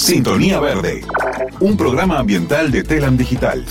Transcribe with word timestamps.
Sintonía 0.00 0.58
Verde, 0.60 1.02
un 1.60 1.76
programa 1.76 2.18
ambiental 2.18 2.70
de 2.70 2.82
Telam 2.82 3.18
Digital. 3.18 3.66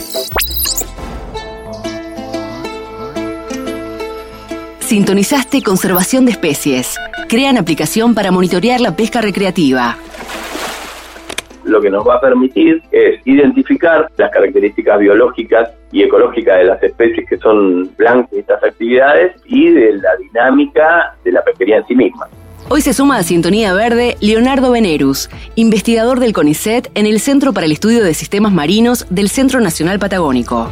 Sintonizaste 4.79 5.63
Conservación 5.63 6.25
de 6.25 6.31
Especies. 6.33 6.97
Crean 7.27 7.57
aplicación 7.57 8.13
para 8.13 8.29
monitorear 8.29 8.79
la 8.79 8.95
pesca 8.95 9.21
recreativa 9.21 9.97
lo 11.69 11.79
que 11.81 11.89
nos 11.89 12.05
va 12.07 12.15
a 12.15 12.21
permitir 12.21 12.81
es 12.91 13.21
identificar 13.25 14.09
las 14.17 14.31
características 14.31 14.99
biológicas 14.99 15.69
y 15.91 16.01
ecológicas 16.03 16.57
de 16.57 16.63
las 16.65 16.81
especies 16.81 17.29
que 17.29 17.37
son 17.37 17.95
blancas 17.95 18.31
de 18.31 18.39
estas 18.39 18.63
actividades 18.63 19.35
y 19.45 19.69
de 19.69 19.93
la 19.93 20.15
dinámica 20.17 21.15
de 21.23 21.31
la 21.31 21.43
pesquería 21.43 21.77
en 21.77 21.85
sí 21.85 21.95
misma. 21.95 22.27
Hoy 22.67 22.81
se 22.81 22.93
suma 22.93 23.17
a 23.17 23.23
Sintonía 23.23 23.73
Verde 23.73 24.17
Leonardo 24.19 24.71
Venerus, 24.71 25.29
investigador 25.55 26.19
del 26.19 26.33
CONICET 26.33 26.91
en 26.93 27.05
el 27.05 27.19
Centro 27.19 27.53
para 27.53 27.65
el 27.65 27.71
Estudio 27.71 28.03
de 28.03 28.13
Sistemas 28.13 28.51
Marinos 28.51 29.05
del 29.09 29.29
Centro 29.29 29.59
Nacional 29.61 29.97
Patagónico. 29.99 30.69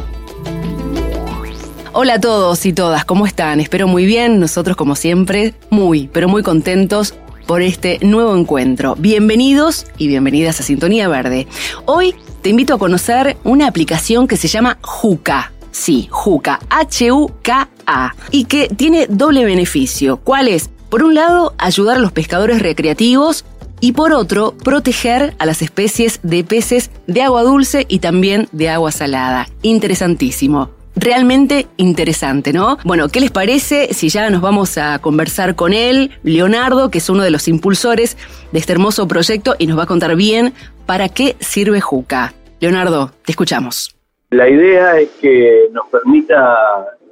Hola 1.92 2.14
a 2.14 2.20
todos 2.20 2.64
y 2.66 2.72
todas, 2.72 3.04
¿cómo 3.04 3.26
están? 3.26 3.58
Espero 3.58 3.88
muy 3.88 4.06
bien, 4.06 4.38
nosotros 4.38 4.76
como 4.76 4.94
siempre, 4.94 5.54
muy, 5.70 6.08
pero 6.12 6.28
muy 6.28 6.42
contentos 6.42 7.14
por 7.46 7.62
este 7.62 7.98
nuevo 8.02 8.36
encuentro. 8.36 8.94
Bienvenidos 8.96 9.86
y 9.96 10.06
bienvenidas 10.06 10.60
a 10.60 10.62
Sintonía 10.62 11.08
Verde. 11.08 11.48
Hoy 11.86 12.14
te 12.42 12.50
invito 12.50 12.74
a 12.74 12.78
conocer 12.78 13.36
una 13.42 13.66
aplicación 13.66 14.28
que 14.28 14.36
se 14.36 14.48
llama 14.48 14.78
Juca. 14.82 15.52
Sí, 15.70 16.08
Juca, 16.10 16.60
H-U-K-A, 16.68 18.14
y 18.30 18.44
que 18.44 18.68
tiene 18.68 19.06
doble 19.08 19.44
beneficio. 19.44 20.18
¿Cuál 20.18 20.48
es? 20.48 20.70
Por 20.88 21.02
un 21.02 21.14
lado, 21.14 21.54
ayudar 21.58 21.96
a 21.96 22.00
los 22.00 22.12
pescadores 22.12 22.62
recreativos 22.62 23.44
y 23.80 23.92
por 23.92 24.12
otro, 24.12 24.54
proteger 24.64 25.34
a 25.38 25.46
las 25.46 25.62
especies 25.62 26.20
de 26.22 26.42
peces 26.44 26.90
de 27.06 27.22
agua 27.22 27.42
dulce 27.42 27.86
y 27.88 28.00
también 28.00 28.48
de 28.52 28.70
agua 28.70 28.90
salada. 28.90 29.48
Interesantísimo 29.62 30.70
realmente 31.00 31.66
interesante, 31.76 32.52
¿no? 32.52 32.78
Bueno, 32.84 33.08
¿qué 33.08 33.20
les 33.20 33.30
parece 33.30 33.94
si 33.94 34.08
ya 34.08 34.30
nos 34.30 34.40
vamos 34.40 34.78
a 34.78 34.98
conversar 34.98 35.54
con 35.54 35.72
él, 35.72 36.10
Leonardo, 36.22 36.90
que 36.90 36.98
es 36.98 37.08
uno 37.08 37.22
de 37.22 37.30
los 37.30 37.48
impulsores 37.48 38.16
de 38.52 38.58
este 38.58 38.72
hermoso 38.72 39.06
proyecto 39.06 39.54
y 39.58 39.66
nos 39.66 39.78
va 39.78 39.84
a 39.84 39.86
contar 39.86 40.16
bien 40.16 40.52
para 40.86 41.08
qué 41.08 41.36
sirve 41.40 41.80
Juca? 41.80 42.34
Leonardo, 42.60 43.12
te 43.24 43.32
escuchamos. 43.32 43.94
La 44.30 44.48
idea 44.48 44.98
es 44.98 45.10
que 45.20 45.68
nos 45.72 45.86
permita 45.88 46.56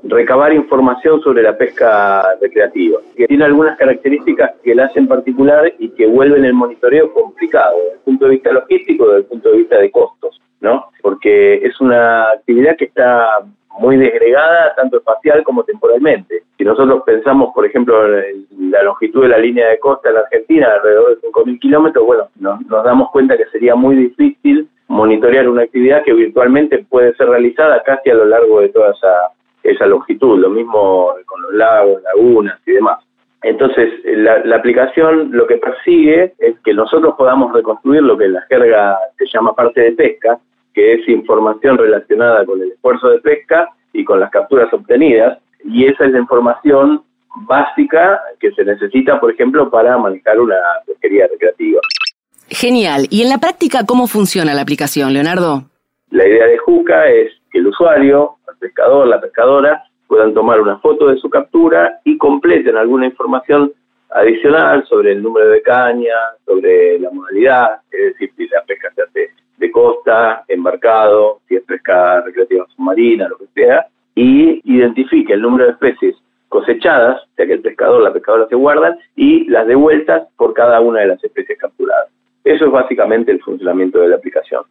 recabar 0.03 0.53
información 0.53 1.21
sobre 1.21 1.43
la 1.43 1.57
pesca 1.57 2.25
recreativa, 2.41 3.01
que 3.17 3.27
tiene 3.27 3.45
algunas 3.45 3.77
características 3.77 4.53
que 4.63 4.75
la 4.75 4.87
hacen 4.87 5.09
particular 5.09 5.73
y 5.79 5.91
que 5.91 6.07
vuelven 6.07 6.45
el 6.45 6.55
monitoreo 6.55 7.13
complicado 7.13 7.77
desde 7.79 7.93
el 7.95 8.01
punto 8.01 8.25
de 8.27 8.31
vista 8.33 8.53
logístico, 8.53 9.07
desde 9.07 9.19
el 9.19 9.25
punto 9.27 9.51
de 9.51 9.59
vista 9.59 9.79
de 9.79 9.91
costos, 9.91 10.41
¿no? 10.61 10.87
Porque 11.03 11.55
es 11.57 11.81
una 11.81 12.31
actividad 12.31 12.77
que 12.77 12.87
está 12.87 13.45
muy 13.79 13.97
desgregada 13.97 14.75
tanto 14.75 14.99
espacial 14.99 15.43
como 15.45 15.65
temporalmente. 15.65 16.43
Si 16.57 16.65
nosotros 16.65 17.03
pensamos, 17.05 17.53
por 17.55 17.67
ejemplo, 17.67 18.07
en 18.19 18.47
la 18.71 18.83
longitud 18.83 19.23
de 19.23 19.29
la 19.29 19.39
línea 19.39 19.69
de 19.69 19.79
costa 19.79 20.09
en 20.09 20.15
la 20.15 20.21
Argentina, 20.23 20.69
alrededor 20.75 21.21
de 21.21 21.29
5.000 21.29 21.61
kilómetros, 21.61 22.07
bueno, 22.07 22.29
nos, 22.39 22.85
damos 22.85 23.11
cuenta 23.11 23.37
que 23.37 23.47
sería 23.47 23.75
muy 23.75 23.97
difícil 23.97 24.69
monitorear 24.89 25.49
una 25.49 25.63
actividad 25.63 26.05
que 26.05 26.15
virtualmente 26.15 26.85
puede 26.89 27.15
ser 27.17 27.29
realizada 27.29 27.83
casi 27.83 28.11
a 28.11 28.15
lo 28.15 28.25
largo 28.25 28.61
de 28.61 28.69
toda 28.69 28.93
esa, 28.93 29.31
esa 29.71 29.87
longitud, 29.87 30.39
lo 30.39 30.51
mismo 30.51 31.15
con 31.27 31.43
los 31.43 31.55
lagos, 31.55 32.03
lagunas 32.03 32.59
y 32.67 32.73
demás. 32.73 33.05
Entonces, 33.43 33.93
la, 34.05 34.39
la, 34.45 34.57
aplicación 34.57 35.31
lo 35.33 35.47
que 35.47 35.59
persigue 35.59 36.35
es 36.39 36.59
que 36.65 36.75
nosotros 36.75 37.15
podamos 37.17 37.53
reconstruir 37.53 38.03
lo 38.03 38.17
que 38.17 38.25
en 38.25 38.33
la 38.33 38.43
jerga 38.43 38.99
se 39.19 39.27
llama 39.33 39.55
parte 39.55 39.81
de 39.83 39.93
pesca, 39.93 40.39
que 40.75 40.95
es 40.95 41.09
información 41.09 41.79
relacionada 41.79 42.45
con 42.45 42.61
el 42.61 42.73
esfuerzo 42.73 43.09
de 43.09 43.21
pesca 43.21 43.69
y 43.93 44.05
con 44.05 44.21
las 44.21 44.31
capturas 44.31 44.73
obtenidas, 44.73 45.39
y 45.65 45.87
esa 45.87 46.07
es 46.07 46.13
la 46.13 46.19
información 46.19 47.03
básica 47.47 48.21
que 48.41 48.51
se 48.53 48.65
necesita, 48.65 49.21
por 49.21 49.31
ejemplo, 49.31 49.71
para 49.71 49.97
manejar 49.99 50.41
una 50.41 50.57
pesquería 50.87 51.27
recreativa. 51.29 51.81
Genial. 52.49 53.07
¿Y 53.11 53.23
en 53.23 53.29
la 53.29 53.39
práctica 53.39 53.85
cómo 53.87 54.07
funciona 54.07 54.55
la 54.55 54.63
aplicación, 54.63 55.13
Leonardo? 55.13 55.65
La 56.11 56.27
idea 56.27 56.47
de 56.47 56.59
Juca 56.59 57.09
es 57.09 57.33
que 57.51 57.59
el 57.59 57.67
usuario, 57.67 58.36
pescador, 58.59 59.07
la 59.07 59.21
pescadora, 59.21 59.85
puedan 60.07 60.35
tomar 60.35 60.61
una 60.61 60.79
foto 60.79 61.09
de 61.09 61.17
su 61.17 61.29
captura 61.29 62.01
y 62.05 62.17
completen 62.17 62.77
alguna 62.77 63.07
información 63.07 63.73
adicional 64.11 64.87
sobre 64.87 65.13
el 65.13 65.23
número 65.23 65.49
de 65.49 65.63
caña, 65.63 66.15
sobre 66.45 66.99
la 66.99 67.11
modalidad, 67.11 67.81
es 67.91 68.13
decir, 68.13 68.31
si 68.37 68.49
la 68.49 68.63
pesca 68.63 68.89
se 68.95 69.03
hace 69.03 69.31
de 69.59 69.71
costa, 69.71 70.45
embarcado, 70.49 71.41
si 71.49 71.57
es 71.57 71.65
pesca 71.65 72.21
recreativa 72.21 72.67
submarina, 72.77 73.29
lo 73.29 73.39
que 73.39 73.47
sea, 73.55 73.87
y 74.15 74.61
identifique 74.65 75.33
el 75.33 75.43
número 75.43 75.67
de 75.67 75.73
especies 75.73 76.17
cosechadas, 76.49 77.23
sea 77.35 77.47
que 77.47 77.55
el 77.55 77.61
pescador, 77.61 78.03
la 78.03 78.13
pescadora 78.13 78.47
se 78.49 78.55
guardan, 78.55 78.99
y 79.17 79.49
las 79.49 79.67
devueltas 79.67 80.29
por 80.37 80.55
cada 80.55 80.81
una 80.81 81.01
de 81.01 81.09
las 81.09 81.25
especies 81.25 81.59
capturadas. 81.59 82.09
Eso 82.45 82.67
es 82.67 82.71
básicamente 82.71 83.33
el 83.33 83.43
funcionamiento 83.43 83.99
de 84.01 84.09
la 84.09 84.17
aplicación. 84.17 84.63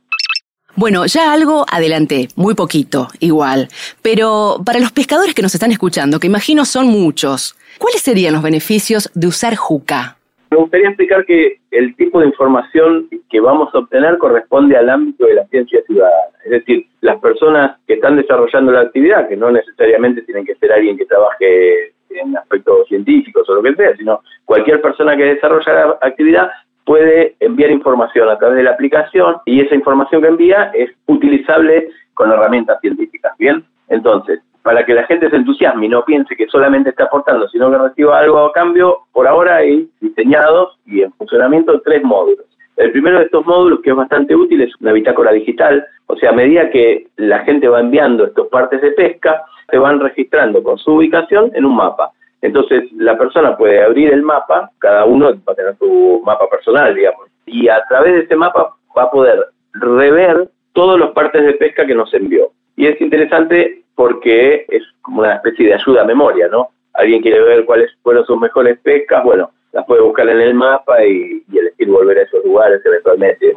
Bueno, 0.77 1.05
ya 1.05 1.31
algo 1.31 1.65
adelanté, 1.71 2.27
muy 2.35 2.53
poquito, 2.53 3.07
igual. 3.21 3.69
Pero 4.01 4.57
para 4.65 4.79
los 4.79 4.91
pescadores 4.91 5.33
que 5.33 5.41
nos 5.41 5.55
están 5.55 5.71
escuchando, 5.71 6.19
que 6.19 6.27
imagino 6.27 6.65
son 6.65 6.87
muchos, 6.87 7.55
¿cuáles 7.77 8.01
serían 8.01 8.33
los 8.33 8.43
beneficios 8.43 9.09
de 9.13 9.27
usar 9.27 9.55
Juca? 9.55 10.17
Me 10.51 10.57
gustaría 10.57 10.89
explicar 10.89 11.25
que 11.25 11.59
el 11.71 11.95
tipo 11.95 12.19
de 12.19 12.27
información 12.27 13.07
que 13.29 13.39
vamos 13.39 13.73
a 13.73 13.79
obtener 13.79 14.17
corresponde 14.17 14.75
al 14.75 14.89
ámbito 14.89 15.25
de 15.25 15.35
la 15.35 15.45
ciencia 15.47 15.81
ciudadana. 15.87 16.35
Es 16.43 16.51
decir, 16.51 16.85
las 16.99 17.19
personas 17.21 17.77
que 17.87 17.93
están 17.93 18.17
desarrollando 18.17 18.73
la 18.73 18.81
actividad, 18.81 19.29
que 19.29 19.37
no 19.37 19.51
necesariamente 19.51 20.23
tienen 20.23 20.45
que 20.45 20.55
ser 20.55 20.73
alguien 20.73 20.97
que 20.97 21.05
trabaje 21.05 21.93
en 22.09 22.35
aspectos 22.37 22.87
científicos 22.89 23.49
o 23.49 23.55
lo 23.55 23.63
que 23.63 23.75
sea, 23.75 23.95
sino 23.95 24.21
cualquier 24.43 24.81
persona 24.81 25.15
que 25.15 25.23
desarrolla 25.23 25.73
la 25.73 25.97
actividad 26.01 26.49
puede 26.85 27.35
enviar 27.39 27.71
información 27.71 28.29
a 28.29 28.37
través 28.37 28.57
de 28.57 28.63
la 28.63 28.71
aplicación 28.71 29.37
y 29.45 29.61
esa 29.61 29.75
información 29.75 30.21
que 30.21 30.27
envía 30.27 30.71
es 30.73 30.91
utilizable 31.07 31.89
con 32.13 32.31
herramientas 32.31 32.79
científicas. 32.79 33.33
Bien, 33.37 33.63
entonces, 33.89 34.39
para 34.63 34.85
que 34.85 34.93
la 34.93 35.03
gente 35.05 35.29
se 35.29 35.35
entusiasme 35.35 35.85
y 35.85 35.89
no 35.89 36.03
piense 36.05 36.35
que 36.35 36.47
solamente 36.47 36.89
está 36.89 37.03
aportando, 37.03 37.47
sino 37.49 37.69
que 37.69 37.77
reciba 37.77 38.19
algo 38.19 38.39
a 38.39 38.53
cambio, 38.53 38.99
por 39.11 39.27
ahora 39.27 39.57
hay 39.57 39.89
diseñados 40.01 40.77
y 40.85 41.01
en 41.01 41.11
funcionamiento 41.13 41.81
tres 41.81 42.03
módulos. 42.03 42.45
El 42.77 42.91
primero 42.91 43.19
de 43.19 43.25
estos 43.25 43.45
módulos, 43.45 43.81
que 43.81 43.91
es 43.91 43.95
bastante 43.95 44.35
útil, 44.35 44.61
es 44.61 44.73
una 44.81 44.91
bitácora 44.91 45.31
digital, 45.31 45.85
o 46.07 46.15
sea, 46.17 46.31
a 46.31 46.33
medida 46.33 46.69
que 46.69 47.07
la 47.15 47.39
gente 47.39 47.67
va 47.67 47.79
enviando 47.79 48.25
estos 48.25 48.47
partes 48.47 48.81
de 48.81 48.91
pesca, 48.91 49.43
se 49.69 49.77
van 49.77 49.99
registrando 49.99 50.61
con 50.61 50.77
su 50.77 50.93
ubicación 50.93 51.51
en 51.53 51.65
un 51.65 51.75
mapa. 51.75 52.11
Entonces, 52.45 52.91
la 52.93 53.17
persona 53.17 53.57
puede 53.57 53.83
abrir 53.83 54.13
el 54.13 54.21
mapa, 54.21 54.69
cada 54.77 55.05
uno 55.05 55.33
va 55.47 55.53
a 55.53 55.55
tener 55.55 55.75
su 55.77 56.21
mapa 56.23 56.47
personal, 56.47 56.93
digamos, 56.93 57.27
y 57.47 57.67
a 57.67 57.83
través 57.89 58.13
de 58.13 58.19
ese 58.19 58.35
mapa 58.35 58.75
va 58.95 59.03
a 59.03 59.11
poder 59.11 59.47
rever 59.73 60.47
todos 60.73 60.99
los 60.99 61.11
partes 61.11 61.43
de 61.43 61.53
pesca 61.53 61.87
que 61.87 61.95
nos 61.95 62.13
envió. 62.13 62.51
Y 62.75 62.85
es 62.85 63.01
interesante 63.01 63.83
porque 63.95 64.65
es 64.69 64.83
como 65.01 65.21
una 65.21 65.35
especie 65.35 65.67
de 65.67 65.73
ayuda 65.73 66.03
a 66.03 66.05
memoria, 66.05 66.47
¿no? 66.47 66.69
Alguien 66.93 67.23
quiere 67.23 67.41
ver 67.41 67.65
cuáles 67.65 67.89
fueron 68.03 68.25
sus 68.25 68.39
mejores 68.39 68.77
pescas, 68.79 69.23
bueno, 69.23 69.49
las 69.71 69.85
puede 69.85 70.01
buscar 70.01 70.29
en 70.29 70.39
el 70.39 70.53
mapa 70.53 71.03
y, 71.03 71.43
elegir 71.51 71.87
volver 71.87 72.19
a 72.19 72.21
esos 72.23 72.45
lugares 72.45 72.79
eventualmente 72.85 73.53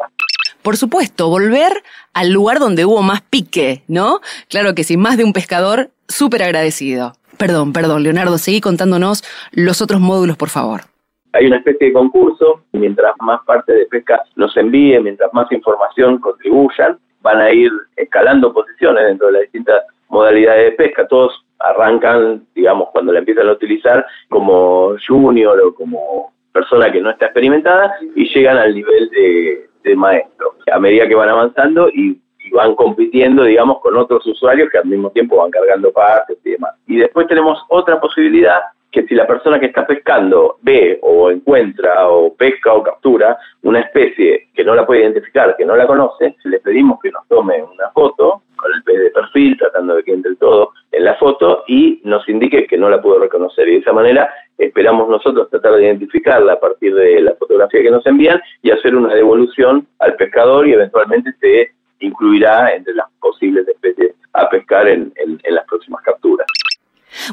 Por 0.62 0.76
supuesto, 0.78 1.28
volver 1.28 1.82
al 2.14 2.30
lugar 2.30 2.58
donde 2.58 2.86
hubo 2.86 3.02
más 3.02 3.20
pique, 3.20 3.82
¿no? 3.86 4.20
Claro 4.48 4.74
que 4.74 4.82
sí, 4.82 4.96
más 4.96 5.18
de 5.18 5.24
un 5.24 5.34
pescador 5.34 5.90
súper 6.08 6.42
agradecido. 6.42 7.12
Perdón, 7.38 7.72
perdón, 7.72 8.02
Leonardo, 8.02 8.36
seguí 8.36 8.60
contándonos 8.60 9.22
los 9.52 9.80
otros 9.80 10.00
módulos, 10.00 10.36
por 10.36 10.48
favor. 10.48 10.80
Hay 11.32 11.46
una 11.46 11.58
especie 11.58 11.88
de 11.88 11.92
concurso, 11.92 12.62
mientras 12.72 13.12
más 13.20 13.40
parte 13.44 13.72
de 13.72 13.86
pesca 13.86 14.22
nos 14.36 14.56
envíen, 14.56 15.04
mientras 15.04 15.32
más 15.32 15.50
información 15.52 16.18
contribuyan, 16.18 16.98
van 17.20 17.40
a 17.40 17.52
ir 17.52 17.70
escalando 17.96 18.52
posiciones 18.52 19.04
dentro 19.06 19.28
de 19.28 19.34
las 19.34 19.42
distintas 19.42 19.82
modalidades 20.08 20.70
de 20.70 20.76
pesca. 20.76 21.06
Todos 21.06 21.44
arrancan, 21.60 22.46
digamos, 22.54 22.88
cuando 22.92 23.12
la 23.12 23.20
empiezan 23.20 23.48
a 23.48 23.52
utilizar 23.52 24.04
como 24.28 24.96
junior 25.06 25.60
o 25.60 25.74
como 25.74 26.32
persona 26.52 26.90
que 26.90 27.00
no 27.00 27.10
está 27.10 27.26
experimentada 27.26 27.94
y 28.14 28.28
llegan 28.34 28.58
al 28.58 28.74
nivel 28.74 29.10
de, 29.10 29.64
maestro. 29.96 30.54
A 30.70 30.78
medida 30.78 31.08
que 31.08 31.14
van 31.14 31.30
avanzando 31.30 31.88
y, 31.88 32.20
van 32.52 32.74
compitiendo, 32.74 33.44
digamos, 33.44 33.80
con 33.80 33.96
otros 33.96 34.26
usuarios 34.26 34.70
que 34.70 34.78
al 34.78 34.86
mismo 34.86 35.10
tiempo 35.10 35.36
van 35.36 35.50
cargando 35.50 35.92
partes 35.92 36.38
y 36.44 36.50
demás. 36.50 36.74
Y 36.86 36.96
después 36.96 37.26
tenemos 37.26 37.58
otra 37.68 38.00
posibilidad 38.00 38.60
que 38.90 39.06
si 39.06 39.14
la 39.14 39.26
persona 39.26 39.60
que 39.60 39.66
está 39.66 39.86
pescando 39.86 40.56
ve 40.62 40.98
o 41.02 41.30
encuentra 41.30 42.08
o 42.08 42.34
pesca 42.34 42.72
o 42.72 42.82
captura 42.82 43.38
una 43.62 43.80
especie 43.80 44.48
que 44.54 44.64
no 44.64 44.74
la 44.74 44.86
puede 44.86 45.02
identificar, 45.02 45.56
que 45.56 45.64
no 45.64 45.76
la 45.76 45.86
conoce, 45.86 46.36
le 46.44 46.58
pedimos 46.60 46.98
que 47.00 47.10
nos 47.10 47.26
tome 47.28 47.62
una 47.62 47.90
foto 47.90 48.42
con 48.56 48.72
el 48.74 48.82
pez 48.82 48.98
de 48.98 49.10
perfil, 49.10 49.56
tratando 49.58 49.96
de 49.96 50.02
que 50.02 50.12
entre 50.12 50.34
todo 50.36 50.72
en 50.90 51.04
la 51.04 51.14
foto 51.14 51.64
y 51.68 52.00
nos 52.04 52.28
indique 52.28 52.66
que 52.66 52.78
no 52.78 52.88
la 52.88 53.00
pudo 53.00 53.20
reconocer. 53.20 53.68
Y 53.68 53.72
de 53.72 53.78
esa 53.78 53.92
manera 53.92 54.32
esperamos 54.56 55.08
nosotros 55.08 55.48
tratar 55.50 55.74
de 55.74 55.84
identificarla 55.84 56.54
a 56.54 56.60
partir 56.60 56.94
de 56.94 57.20
la 57.20 57.34
fotografía 57.34 57.82
que 57.82 57.90
nos 57.90 58.04
envían 58.06 58.40
y 58.62 58.70
hacer 58.70 58.96
una 58.96 59.14
devolución 59.14 59.86
al 60.00 60.16
pescador 60.16 60.66
y 60.66 60.72
eventualmente 60.72 61.32
se 61.40 61.70
incluirá 62.00 62.74
entre 62.74 62.94
las 62.94 63.06
posibles 63.20 63.66
especies 63.68 64.14
a 64.32 64.48
pescar 64.48 64.88
en, 64.88 65.12
en 65.16 65.54
las 65.54 65.64
próximas 65.66 66.02
capturas. 66.02 66.46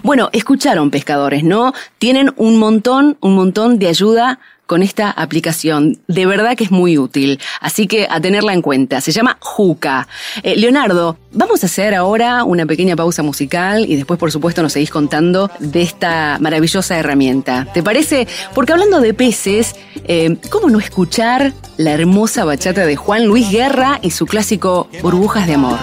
Bueno, 0.04 0.30
escucharon 0.34 0.92
pescadores, 0.92 1.44
¿no? 1.44 1.74
Tienen 1.98 2.32
un 2.38 2.58
montón, 2.58 3.18
un 3.22 3.36
montón 3.36 3.78
de 3.80 3.88
ayuda 3.88 4.40
con 4.66 4.84
esta 4.84 5.12
aplicación. 5.12 6.00
De 6.08 6.26
verdad 6.26 6.56
que 6.56 6.64
es 6.64 6.72
muy 6.72 6.98
útil, 6.98 7.40
así 7.62 7.88
que 7.88 8.08
a 8.10 8.20
tenerla 8.20 8.54
en 8.54 8.62
cuenta. 8.62 9.02
Se 9.02 9.12
llama 9.12 9.38
Juca. 9.40 10.08
Eh, 10.44 10.56
Leonardo, 10.56 11.18
vamos 11.32 11.64
a 11.64 11.68
hacer 11.68 11.94
ahora 11.94 12.44
una 12.44 12.66
pequeña 12.66 12.96
pausa 12.96 13.24
musical 13.24 13.86
y 13.88 13.96
después, 13.96 14.20
por 14.20 14.32
supuesto, 14.32 14.62
nos 14.62 14.74
seguís 14.74 14.90
contando 14.90 15.50
de 15.60 15.82
esta 15.82 16.38
maravillosa 16.40 16.98
herramienta. 16.98 17.68
¿Te 17.74 17.84
parece? 17.84 18.28
Porque 18.54 18.74
hablando 18.74 19.00
de 19.02 19.14
peces, 19.14 19.76
eh, 20.06 20.38
¿cómo 20.50 20.70
no 20.70 20.80
escuchar 20.80 21.54
la 21.78 21.92
hermosa 21.92 22.46
bachata 22.46 22.86
de 22.86 22.96
Juan 22.96 23.26
Luis 23.26 23.50
Guerra 23.50 24.00
y 24.02 24.12
su 24.12 24.26
clásico 24.26 24.90
Burbujas 25.02 25.48
de 25.48 25.56
Amor? 25.56 25.80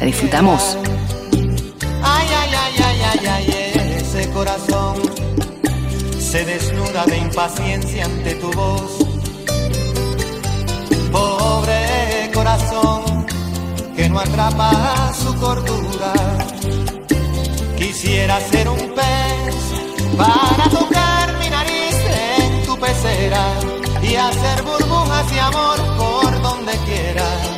¿La 0.00 0.06
disfrutamos? 0.06 0.76
Se 6.36 6.44
desnuda 6.44 7.06
de 7.06 7.16
impaciencia 7.16 8.04
ante 8.04 8.34
tu 8.34 8.50
voz. 8.52 8.90
Pobre 11.10 12.30
corazón 12.34 13.26
que 13.96 14.06
no 14.10 14.18
atrapa 14.18 15.14
su 15.14 15.34
cordura. 15.36 16.12
Quisiera 17.78 18.38
ser 18.40 18.68
un 18.68 18.82
pez 18.98 19.56
para 20.18 20.64
tocar 20.68 21.38
mi 21.38 21.48
nariz 21.48 21.96
en 22.28 22.66
tu 22.66 22.78
pecera 22.78 23.44
y 24.02 24.14
hacer 24.16 24.62
burbujas 24.62 25.30
de 25.30 25.40
amor 25.40 25.78
por 25.96 26.42
donde 26.42 26.72
quiera. 26.84 27.55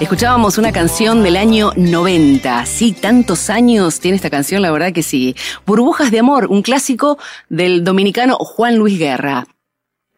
Escuchábamos 0.00 0.56
una 0.56 0.72
canción 0.72 1.22
del 1.22 1.36
año 1.36 1.72
90. 1.76 2.64
Sí, 2.64 2.94
tantos 2.98 3.50
años 3.50 4.00
tiene 4.00 4.16
esta 4.16 4.30
canción, 4.30 4.62
la 4.62 4.72
verdad 4.72 4.94
que 4.94 5.02
sí. 5.02 5.34
Burbujas 5.66 6.10
de 6.10 6.20
Amor, 6.20 6.46
un 6.48 6.62
clásico 6.62 7.18
del 7.50 7.84
dominicano 7.84 8.36
Juan 8.36 8.78
Luis 8.78 8.98
Guerra. 8.98 9.44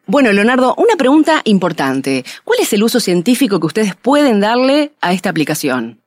Bueno, 0.07 0.31
Leonardo, 0.31 0.73
una 0.77 0.95
pregunta 0.97 1.41
importante. 1.43 2.23
¿Cuál 2.45 2.59
es 2.61 2.71
el 2.71 2.81
uso 2.81 3.01
científico 3.01 3.59
que 3.59 3.65
ustedes 3.65 3.93
pueden 3.93 4.39
darle 4.39 4.91
a 5.01 5.11
esta 5.11 5.29
aplicación? 5.29 5.97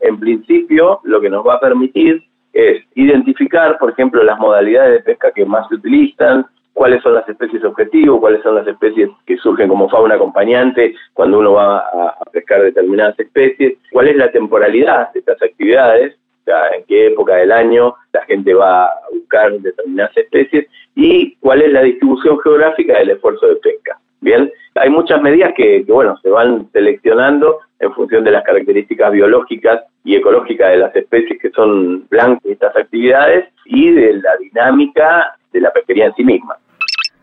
En 0.00 0.18
principio, 0.18 1.00
lo 1.04 1.20
que 1.20 1.28
nos 1.28 1.46
va 1.46 1.56
a 1.56 1.60
permitir 1.60 2.24
es 2.54 2.82
identificar, 2.94 3.76
por 3.78 3.90
ejemplo, 3.90 4.22
las 4.22 4.38
modalidades 4.38 4.92
de 4.92 5.00
pesca 5.00 5.32
que 5.34 5.44
más 5.44 5.68
se 5.68 5.74
utilizan, 5.74 6.46
cuáles 6.78 7.02
son 7.02 7.14
las 7.14 7.28
especies 7.28 7.64
objetivo, 7.64 8.20
cuáles 8.20 8.40
son 8.44 8.54
las 8.54 8.66
especies 8.68 9.10
que 9.26 9.36
surgen 9.38 9.68
como 9.68 9.88
fauna 9.88 10.14
acompañante 10.14 10.94
cuando 11.12 11.40
uno 11.40 11.54
va 11.54 11.78
a, 11.78 12.14
pescar 12.30 12.62
determinadas 12.62 13.18
especies, 13.18 13.78
cuál 13.90 14.06
es 14.06 14.16
la 14.16 14.30
temporalidad 14.30 15.12
de 15.12 15.18
estas 15.18 15.42
actividades, 15.42 16.14
o 16.14 16.44
sea, 16.44 16.68
en 16.76 16.84
qué 16.84 17.08
época 17.08 17.34
del 17.34 17.50
año 17.50 17.96
la 18.12 18.24
gente 18.26 18.54
va 18.54 18.84
a 18.84 18.92
buscar 19.12 19.52
determinadas 19.58 20.16
especies 20.16 20.68
y 20.94 21.34
cuál 21.40 21.62
es 21.62 21.72
la 21.72 21.82
distribución 21.82 22.38
geográfica 22.38 22.96
del 22.96 23.10
esfuerzo 23.10 23.48
de 23.48 23.56
pesca. 23.56 23.98
Bien, 24.20 24.48
hay 24.76 24.90
muchas 24.90 25.20
medidas 25.20 25.54
que, 25.56 25.84
bueno, 25.88 26.16
se 26.22 26.30
van 26.30 26.70
seleccionando 26.72 27.58
en 27.80 27.92
función 27.92 28.22
de 28.22 28.30
las 28.30 28.44
características 28.44 29.10
biológicas 29.10 29.82
y 30.04 30.14
ecológicas 30.14 30.70
de 30.70 30.76
las 30.76 30.94
especies 30.94 31.40
que 31.40 31.50
son 31.50 32.06
blancas 32.08 32.42
de 32.44 32.52
estas 32.52 32.76
actividades 32.76 33.48
y 33.64 33.90
de 33.90 34.14
la 34.14 34.36
dinámica 34.36 35.34
de 35.52 35.60
la 35.60 35.72
pesquería 35.72 36.06
en 36.06 36.14
sí 36.14 36.24
misma. 36.24 36.56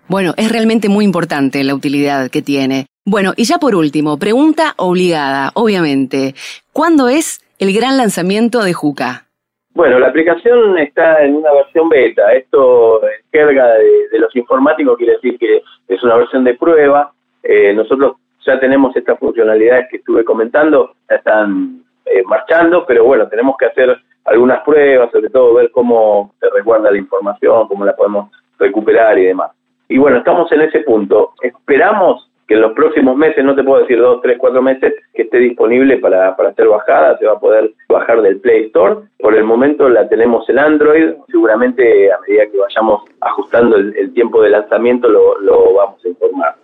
Bueno, 0.08 0.34
es 0.38 0.52
realmente 0.52 0.88
muy 0.88 1.04
importante 1.04 1.64
la 1.64 1.74
utilidad 1.74 2.30
que 2.30 2.42
tiene. 2.42 2.86
Bueno, 3.06 3.34
y 3.36 3.46
ya 3.46 3.58
por 3.58 3.76
último, 3.76 4.18
pregunta 4.18 4.74
obligada, 4.78 5.52
obviamente. 5.56 6.36
¿Cuándo 6.72 7.08
es 7.10 7.40
el 7.60 7.74
gran 7.74 7.98
lanzamiento 7.98 8.64
de 8.64 8.74
Juca? 8.74 9.26
Bueno, 9.74 10.00
la 10.00 10.08
aplicación 10.08 10.78
está 10.78 11.24
en 11.24 11.36
una 11.36 11.52
versión 11.52 11.90
beta. 11.90 12.34
Esto 12.34 13.02
es 13.08 13.26
carga 13.32 13.74
de, 13.74 14.20
los 14.20 14.34
informáticos, 14.36 14.98
quiere 14.98 15.14
decir 15.14 15.38
que 15.38 15.62
es 15.88 16.04
una 16.04 16.16
versión 16.16 16.44
de 16.44 16.54
prueba. 16.54 17.12
Eh, 17.44 17.74
nosotros 17.74 18.16
ya 18.46 18.60
tenemos 18.60 18.96
estas 18.96 19.20
funcionalidades 19.20 19.88
que 19.90 19.98
estuve 19.98 20.24
comentando, 20.24 20.94
ya 21.10 21.18
están 21.18 21.84
eh, 22.06 22.24
marchando, 22.26 22.86
pero 22.86 23.04
bueno, 23.04 23.28
tenemos 23.28 23.58
que 23.58 23.66
hacer 23.66 23.98
algunas 24.24 24.64
pruebas, 24.64 25.12
sobre 25.12 25.30
todo 25.30 25.56
ver 25.56 25.72
cómo 25.72 26.34
se 26.40 26.50
resguarda 26.50 26.92
la 26.92 26.98
información, 26.98 27.68
cómo 27.68 27.86
la 27.86 27.96
podemos 27.96 28.32
recuperar 28.58 29.18
y 29.20 29.26
demás. 29.26 29.52
Y 29.88 29.98
bueno, 29.98 30.18
estamos 30.18 30.52
en 30.52 30.62
ese 30.62 30.80
punto. 30.80 31.34
Esperamos 31.42 32.30
que 32.48 32.54
en 32.54 32.62
los 32.62 32.74
próximos 32.74 33.16
meses, 33.18 33.44
no 33.44 33.56
te 33.56 33.64
puedo 33.64 33.82
decir 33.82 34.00
dos, 34.00 34.22
tres, 34.22 34.38
cuatro 34.38 34.62
meses, 34.62 34.94
que 35.14 35.24
esté 35.24 35.40
disponible 35.40 35.98
para, 35.98 36.36
para 36.36 36.54
ser 36.54 36.68
bajada, 36.68 37.18
se 37.18 37.26
va 37.26 37.34
a 37.34 37.40
poder 37.40 37.72
bajar 37.90 38.22
del 38.22 38.40
Play 38.40 38.66
Store. 38.66 38.98
Por 39.20 39.36
el 39.36 39.44
momento 39.44 39.90
la 39.90 40.08
tenemos 40.08 40.48
en 40.50 40.60
Android, 40.60 41.14
seguramente 41.30 42.12
a 42.12 42.20
medida 42.28 42.46
que 42.46 42.58
vayamos 42.58 43.04
ajustando 43.22 43.78
el, 43.78 44.14
tiempo 44.14 44.42
de 44.42 44.52
lanzamiento 44.52 45.10
lo, 45.10 45.40
lo 45.40 45.74
vamos 45.74 46.06
a 46.06 46.08
informar. 46.08 46.56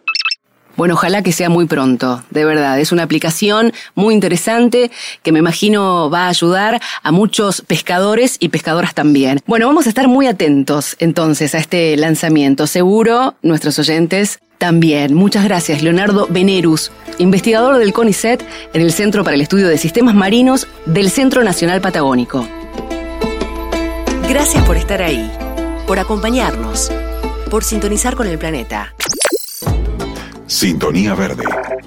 Bueno, 0.82 0.96
ojalá 0.96 1.22
que 1.22 1.32
sea 1.32 1.48
muy 1.48 1.68
pronto, 1.68 2.24
de 2.32 2.44
verdad. 2.44 2.80
Es 2.80 2.92
una 2.92 3.04
aplicación 3.04 3.72
muy 3.94 4.16
interesante 4.16 4.90
que 5.22 5.32
me 5.32 5.38
imagino 5.38 6.10
va 6.10 6.26
a 6.26 6.30
ayudar 6.30 6.82
a 7.04 7.12
muchos 7.12 7.62
pescadores 7.62 8.38
y 8.40 8.50
pescadoras 8.50 8.96
también. 8.96 9.42
Bueno, 9.46 9.68
vamos 9.68 9.86
a 9.86 9.90
estar 9.90 10.08
muy 10.08 10.26
atentos 10.26 10.96
entonces 10.98 11.54
a 11.54 11.60
este 11.60 11.96
lanzamiento. 11.98 12.66
Seguro 12.66 13.36
nuestros 13.44 13.78
oyentes 13.78 14.40
también. 14.58 15.14
Muchas 15.14 15.44
gracias, 15.44 15.84
Leonardo 15.84 16.26
Venerus, 16.32 16.92
investigador 17.20 17.78
del 17.78 17.94
CONICET 17.94 18.44
en 18.74 18.82
el 18.82 18.92
Centro 18.92 19.24
para 19.24 19.36
el 19.36 19.42
Estudio 19.42 19.68
de 19.68 19.78
Sistemas 19.78 20.16
Marinos 20.16 20.68
del 20.88 21.12
Centro 21.12 21.44
Nacional 21.44 21.80
Patagónico. 21.82 22.48
Gracias 24.28 24.64
por 24.64 24.78
estar 24.78 25.04
ahí, 25.04 25.32
por 25.86 26.00
acompañarnos, 26.00 26.92
por 27.52 27.64
sintonizar 27.64 28.16
con 28.16 28.26
el 28.26 28.40
planeta. 28.40 28.96
Sintonía 30.52 31.16
Verde. 31.16 31.46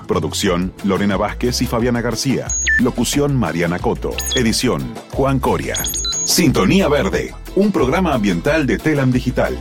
Producción 0.09 0.73
Lorena 0.85 1.19
Vázquez 1.19 1.61
y 1.61 1.67
Fabiana 1.67 2.01
García. 2.01 2.47
Locución 2.81 3.37
Mariana 3.37 3.79
Coto. 3.79 4.17
Edición 4.37 4.95
Juan 5.13 5.39
Coria. 5.39 5.77
Sintonía 6.25 6.89
Verde. 6.89 7.35
Un 7.57 7.73
programa 7.73 8.15
ambiental 8.15 8.67
de 8.67 8.79
Telam 8.79 9.13
Digital. 9.13 9.59